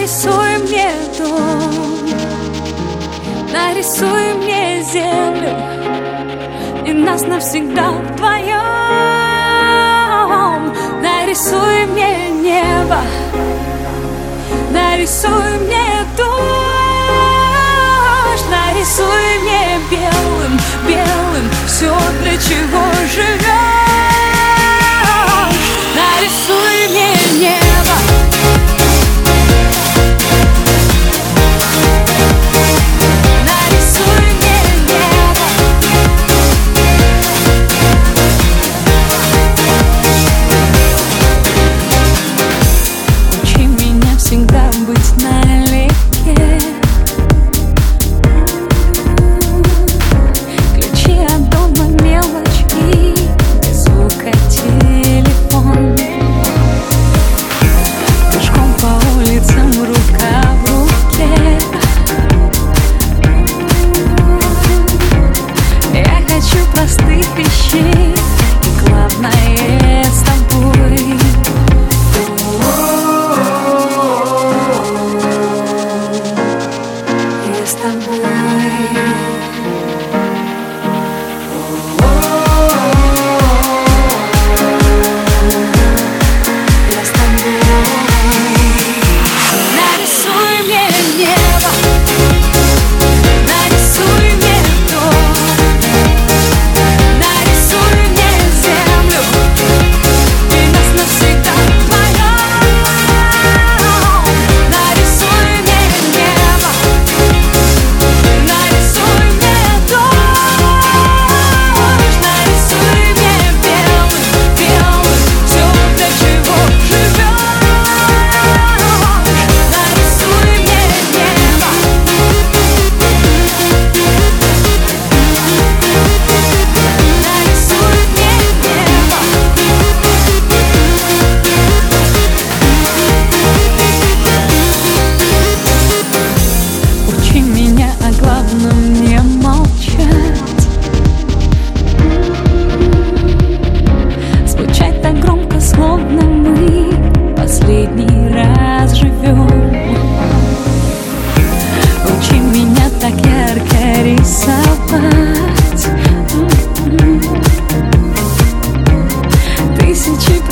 [0.00, 2.08] Нарисуй мне дом.
[3.52, 5.54] Нарисуй мне землю.
[6.86, 8.56] И нас навсегда вдвоем.
[11.02, 13.02] Нарисуй мне небо.
[14.72, 15.99] Нарисуй мне
[67.42, 67.99] be she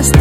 [0.00, 0.12] Las